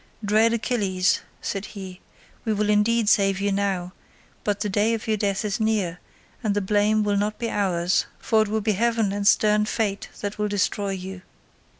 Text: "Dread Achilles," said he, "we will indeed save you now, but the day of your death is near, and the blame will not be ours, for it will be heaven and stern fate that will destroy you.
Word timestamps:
"Dread 0.25 0.51
Achilles," 0.51 1.19
said 1.43 1.65
he, 1.77 1.99
"we 2.43 2.53
will 2.53 2.71
indeed 2.71 3.07
save 3.07 3.39
you 3.39 3.51
now, 3.51 3.93
but 4.43 4.61
the 4.61 4.67
day 4.67 4.95
of 4.95 5.07
your 5.07 5.15
death 5.15 5.45
is 5.45 5.59
near, 5.59 5.99
and 6.43 6.55
the 6.55 6.59
blame 6.59 7.03
will 7.03 7.17
not 7.17 7.37
be 7.37 7.51
ours, 7.51 8.07
for 8.17 8.41
it 8.41 8.47
will 8.47 8.61
be 8.61 8.71
heaven 8.71 9.11
and 9.11 9.27
stern 9.27 9.63
fate 9.65 10.09
that 10.21 10.39
will 10.39 10.47
destroy 10.47 10.89
you. 10.93 11.21